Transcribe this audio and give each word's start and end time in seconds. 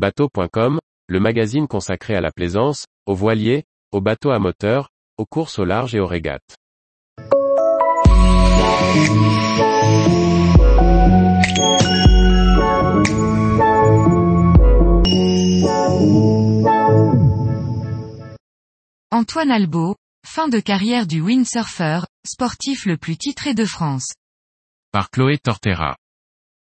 Bateau.com, 0.00 0.80
le 1.08 1.20
magazine 1.20 1.68
consacré 1.68 2.16
à 2.16 2.22
la 2.22 2.32
plaisance, 2.32 2.86
aux 3.04 3.14
voiliers, 3.14 3.64
aux 3.92 4.00
bateaux 4.00 4.30
à 4.30 4.38
moteur, 4.38 4.88
aux 5.18 5.26
courses 5.26 5.58
au 5.58 5.66
large 5.66 5.94
et 5.94 6.00
aux 6.00 6.06
régates. 6.06 6.56
Antoine 19.10 19.50
Albo, 19.50 19.96
fin 20.26 20.48
de 20.48 20.60
carrière 20.60 21.06
du 21.06 21.20
windsurfer, 21.20 22.00
sportif 22.26 22.86
le 22.86 22.96
plus 22.96 23.18
titré 23.18 23.52
de 23.52 23.66
France. 23.66 24.14
Par 24.92 25.10
Chloé 25.10 25.36
Tortera. 25.36 25.98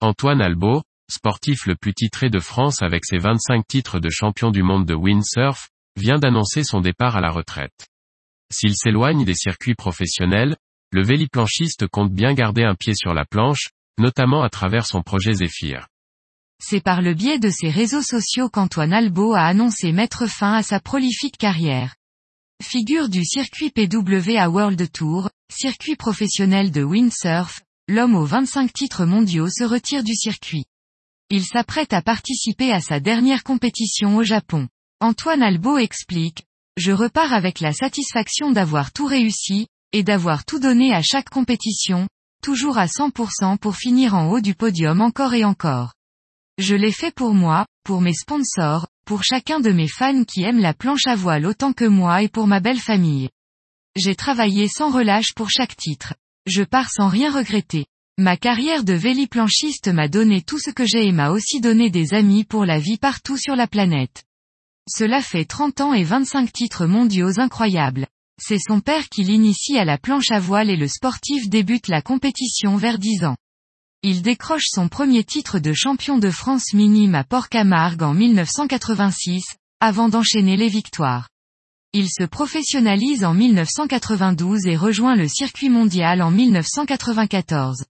Antoine 0.00 0.40
Albo, 0.40 0.80
sportif 1.12 1.66
le 1.66 1.76
plus 1.76 1.94
titré 1.94 2.30
de 2.30 2.40
France 2.40 2.82
avec 2.82 3.04
ses 3.04 3.18
25 3.18 3.66
titres 3.66 4.00
de 4.00 4.08
champion 4.10 4.50
du 4.50 4.62
monde 4.62 4.86
de 4.86 4.94
windsurf, 4.94 5.68
vient 5.96 6.18
d'annoncer 6.18 6.64
son 6.64 6.80
départ 6.80 7.16
à 7.16 7.20
la 7.20 7.30
retraite. 7.30 7.88
S'il 8.52 8.74
s'éloigne 8.74 9.24
des 9.24 9.34
circuits 9.34 9.74
professionnels, 9.74 10.56
le 10.90 11.02
véliplanchiste 11.02 11.86
compte 11.86 12.12
bien 12.12 12.34
garder 12.34 12.64
un 12.64 12.74
pied 12.74 12.94
sur 12.94 13.14
la 13.14 13.24
planche, 13.24 13.70
notamment 13.98 14.42
à 14.42 14.50
travers 14.50 14.86
son 14.86 15.02
projet 15.02 15.32
Zephyr. 15.32 15.86
C'est 16.60 16.82
par 16.82 17.02
le 17.02 17.14
biais 17.14 17.38
de 17.38 17.50
ses 17.50 17.70
réseaux 17.70 18.02
sociaux 18.02 18.48
qu'Antoine 18.48 18.92
Albo 18.92 19.34
a 19.34 19.42
annoncé 19.42 19.90
mettre 19.92 20.26
fin 20.28 20.52
à 20.54 20.62
sa 20.62 20.80
prolifique 20.80 21.36
carrière. 21.36 21.94
Figure 22.62 23.08
du 23.08 23.24
circuit 23.24 23.70
PWA 23.70 24.48
World 24.48 24.92
Tour, 24.92 25.30
circuit 25.50 25.96
professionnel 25.96 26.70
de 26.70 26.84
windsurf, 26.84 27.60
l'homme 27.88 28.14
aux 28.14 28.24
25 28.24 28.72
titres 28.72 29.04
mondiaux 29.04 29.48
se 29.48 29.64
retire 29.64 30.04
du 30.04 30.14
circuit. 30.14 30.64
Il 31.34 31.46
s'apprête 31.46 31.94
à 31.94 32.02
participer 32.02 32.72
à 32.72 32.82
sa 32.82 33.00
dernière 33.00 33.42
compétition 33.42 34.18
au 34.18 34.22
Japon. 34.22 34.68
Antoine 35.00 35.42
Albo 35.42 35.78
explique, 35.78 36.44
Je 36.76 36.92
repars 36.92 37.32
avec 37.32 37.60
la 37.60 37.72
satisfaction 37.72 38.52
d'avoir 38.52 38.92
tout 38.92 39.06
réussi, 39.06 39.66
et 39.92 40.02
d'avoir 40.02 40.44
tout 40.44 40.58
donné 40.58 40.92
à 40.92 41.00
chaque 41.00 41.30
compétition, 41.30 42.06
toujours 42.42 42.76
à 42.76 42.84
100% 42.84 43.56
pour 43.56 43.76
finir 43.76 44.14
en 44.14 44.28
haut 44.28 44.42
du 44.42 44.54
podium 44.54 45.00
encore 45.00 45.32
et 45.32 45.46
encore. 45.46 45.94
Je 46.58 46.74
l'ai 46.74 46.92
fait 46.92 47.14
pour 47.14 47.32
moi, 47.32 47.64
pour 47.82 48.02
mes 48.02 48.12
sponsors, 48.12 48.86
pour 49.06 49.24
chacun 49.24 49.58
de 49.58 49.72
mes 49.72 49.88
fans 49.88 50.24
qui 50.24 50.42
aiment 50.42 50.60
la 50.60 50.74
planche 50.74 51.06
à 51.06 51.14
voile 51.14 51.46
autant 51.46 51.72
que 51.72 51.86
moi 51.86 52.20
et 52.20 52.28
pour 52.28 52.46
ma 52.46 52.60
belle 52.60 52.78
famille. 52.78 53.30
J'ai 53.96 54.16
travaillé 54.16 54.68
sans 54.68 54.90
relâche 54.90 55.32
pour 55.34 55.48
chaque 55.48 55.78
titre. 55.78 56.12
Je 56.44 56.62
pars 56.62 56.90
sans 56.90 57.08
rien 57.08 57.32
regretter. 57.32 57.86
Ma 58.22 58.36
carrière 58.36 58.84
de 58.84 58.92
véliplanchiste 58.92 59.88
m'a 59.88 60.06
donné 60.06 60.42
tout 60.42 60.60
ce 60.60 60.70
que 60.70 60.86
j'ai 60.86 61.08
et 61.08 61.10
m'a 61.10 61.30
aussi 61.30 61.60
donné 61.60 61.90
des 61.90 62.14
amis 62.14 62.44
pour 62.44 62.64
la 62.64 62.78
vie 62.78 62.96
partout 62.96 63.36
sur 63.36 63.56
la 63.56 63.66
planète. 63.66 64.22
Cela 64.88 65.20
fait 65.20 65.44
30 65.44 65.80
ans 65.80 65.92
et 65.92 66.04
25 66.04 66.52
titres 66.52 66.86
mondiaux 66.86 67.40
incroyables. 67.40 68.06
C'est 68.40 68.60
son 68.60 68.78
père 68.78 69.08
qui 69.08 69.24
l'initie 69.24 69.76
à 69.76 69.84
la 69.84 69.98
planche 69.98 70.30
à 70.30 70.38
voile 70.38 70.70
et 70.70 70.76
le 70.76 70.86
sportif 70.86 71.48
débute 71.48 71.88
la 71.88 72.00
compétition 72.00 72.76
vers 72.76 73.00
10 73.00 73.24
ans. 73.24 73.36
Il 74.04 74.22
décroche 74.22 74.68
son 74.68 74.86
premier 74.86 75.24
titre 75.24 75.58
de 75.58 75.72
champion 75.72 76.18
de 76.18 76.30
France 76.30 76.74
minime 76.74 77.16
à 77.16 77.24
Port-Camargue 77.24 78.04
en 78.04 78.14
1986, 78.14 79.42
avant 79.80 80.08
d'enchaîner 80.08 80.56
les 80.56 80.68
victoires. 80.68 81.28
Il 81.92 82.06
se 82.08 82.22
professionnalise 82.22 83.24
en 83.24 83.34
1992 83.34 84.66
et 84.66 84.76
rejoint 84.76 85.16
le 85.16 85.26
circuit 85.26 85.70
mondial 85.70 86.22
en 86.22 86.30
1994. 86.30 87.82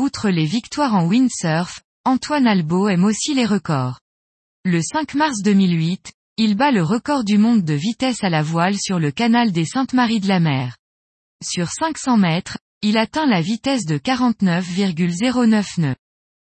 Outre 0.00 0.30
les 0.30 0.46
victoires 0.46 0.94
en 0.94 1.06
windsurf, 1.06 1.82
Antoine 2.06 2.46
Albo 2.46 2.88
aime 2.88 3.04
aussi 3.04 3.34
les 3.34 3.44
records. 3.44 4.00
Le 4.64 4.80
5 4.80 5.12
mars 5.12 5.42
2008, 5.42 6.14
il 6.38 6.56
bat 6.56 6.70
le 6.70 6.82
record 6.82 7.22
du 7.22 7.36
monde 7.36 7.64
de 7.64 7.74
vitesse 7.74 8.24
à 8.24 8.30
la 8.30 8.40
voile 8.40 8.78
sur 8.78 8.98
le 8.98 9.10
canal 9.10 9.52
des 9.52 9.66
Saintes-Maries 9.66 10.20
de 10.20 10.28
la 10.28 10.40
Mer. 10.40 10.78
Sur 11.44 11.68
500 11.68 12.16
mètres, 12.16 12.56
il 12.80 12.96
atteint 12.96 13.26
la 13.26 13.42
vitesse 13.42 13.84
de 13.84 13.98
49,09 13.98 15.80
nœuds. 15.82 15.96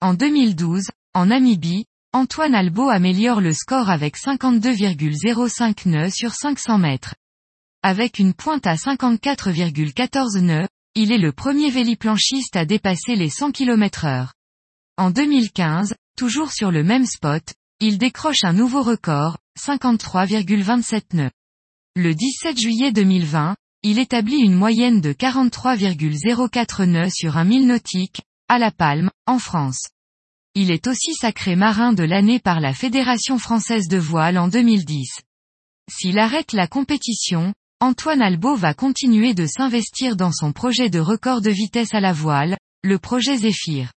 En 0.01 0.13
2012, 0.13 0.91
en 1.15 1.25
Namibie, 1.25 1.85
Antoine 2.13 2.53
Albo 2.53 2.89
améliore 2.89 3.41
le 3.41 3.53
score 3.53 3.89
avec 3.89 4.17
52,05 4.19 5.89
nœuds 5.89 6.11
sur 6.11 6.35
500 6.35 6.77
mètres. 6.77 7.15
Avec 7.81 8.19
une 8.19 8.35
pointe 8.35 8.67
à 8.67 8.75
54,14 8.75 10.41
nœuds, 10.41 10.67
il 10.95 11.11
est 11.11 11.17
le 11.17 11.31
premier 11.31 11.69
véliplanchiste 11.69 12.57
à 12.57 12.65
dépasser 12.65 13.15
les 13.15 13.29
100 13.29 13.51
km 13.51 14.05
heure. 14.05 14.33
En 14.97 15.09
2015, 15.09 15.95
toujours 16.17 16.51
sur 16.51 16.69
le 16.69 16.83
même 16.83 17.05
spot, 17.05 17.53
il 17.79 17.97
décroche 17.97 18.43
un 18.43 18.53
nouveau 18.53 18.81
record, 18.81 19.37
53,27 19.59 21.01
nœuds. 21.13 21.31
Le 21.95 22.13
17 22.13 22.59
juillet 22.59 22.91
2020, 22.91 23.55
il 23.83 23.99
établit 23.99 24.39
une 24.39 24.53
moyenne 24.53 25.01
de 25.01 25.13
43,04 25.13 26.83
nœuds 26.83 27.09
sur 27.09 27.37
un 27.37 27.45
mille 27.45 27.67
nautique, 27.67 28.21
à 28.49 28.59
La 28.59 28.71
Palme, 28.71 29.09
en 29.25 29.39
France. 29.39 29.87
Il 30.55 30.71
est 30.71 30.87
aussi 30.87 31.13
sacré 31.13 31.55
marin 31.55 31.93
de 31.93 32.03
l'année 32.03 32.39
par 32.39 32.59
la 32.59 32.73
Fédération 32.73 33.37
française 33.37 33.87
de 33.87 33.97
voile 33.97 34.37
en 34.37 34.49
2010. 34.49 35.21
S'il 35.89 36.19
arrête 36.19 36.51
la 36.51 36.67
compétition, 36.67 37.53
Antoine 37.83 38.21
Albo 38.21 38.55
va 38.55 38.75
continuer 38.75 39.33
de 39.33 39.47
s'investir 39.47 40.15
dans 40.15 40.31
son 40.31 40.53
projet 40.53 40.91
de 40.91 40.99
record 40.99 41.41
de 41.41 41.49
vitesse 41.49 41.95
à 41.95 41.99
la 41.99 42.13
voile, 42.13 42.59
le 42.83 42.99
projet 42.99 43.37
Zephyr. 43.37 43.91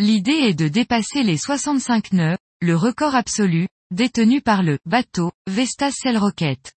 L'idée 0.00 0.32
est 0.32 0.54
de 0.54 0.66
dépasser 0.66 1.22
les 1.22 1.36
65 1.36 2.14
nœuds, 2.14 2.36
le 2.60 2.74
record 2.74 3.14
absolu, 3.14 3.68
détenu 3.92 4.40
par 4.40 4.64
le 4.64 4.80
bateau 4.86 5.30
Vestas 5.46 5.92
Cell 5.92 6.18
Rocket. 6.18 6.72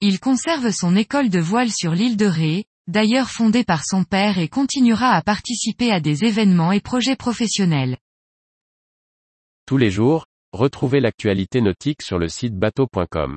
Il 0.00 0.18
conserve 0.18 0.72
son 0.72 0.96
école 0.96 1.30
de 1.30 1.38
voile 1.38 1.70
sur 1.70 1.92
l'île 1.92 2.16
de 2.16 2.26
Ré, 2.26 2.64
d'ailleurs 2.88 3.30
fondée 3.30 3.62
par 3.62 3.84
son 3.84 4.02
père 4.02 4.38
et 4.38 4.48
continuera 4.48 5.10
à 5.12 5.22
participer 5.22 5.92
à 5.92 6.00
des 6.00 6.24
événements 6.24 6.72
et 6.72 6.80
projets 6.80 7.14
professionnels. 7.14 7.96
Tous 9.66 9.76
les 9.76 9.92
jours, 9.92 10.26
retrouvez 10.52 10.98
l'actualité 10.98 11.60
nautique 11.60 12.02
sur 12.02 12.18
le 12.18 12.28
site 12.28 12.56
bateau.com. 12.56 13.36